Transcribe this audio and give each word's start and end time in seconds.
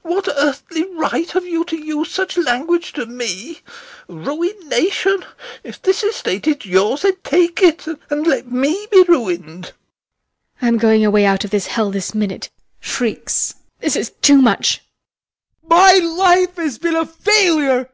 What 0.00 0.26
earthly 0.38 0.84
right 0.94 1.30
have 1.32 1.44
you 1.44 1.66
to 1.66 1.76
use 1.76 2.10
such 2.10 2.38
language 2.38 2.94
to 2.94 3.04
me? 3.04 3.60
Ruination! 4.08 5.22
If 5.62 5.82
this 5.82 6.02
estate 6.02 6.46
is 6.48 6.64
yours, 6.64 7.02
then 7.02 7.16
take 7.22 7.60
it, 7.60 7.86
and 8.08 8.26
let 8.26 8.50
me 8.50 8.86
be 8.90 9.02
ruined! 9.02 9.66
HELENA. 10.56 10.62
I 10.62 10.68
am 10.68 10.78
going 10.78 11.04
away 11.04 11.26
out 11.26 11.44
of 11.44 11.50
this 11.50 11.66
hell 11.66 11.90
this 11.90 12.14
minute. 12.14 12.48
[Shrieks] 12.80 13.52
This 13.80 13.94
is 13.96 14.12
too 14.22 14.40
much! 14.40 14.80
VOITSKI. 15.62 15.68
My 15.68 15.92
life 15.98 16.56
has 16.56 16.78
been 16.78 16.96
a 16.96 17.04
failure. 17.04 17.90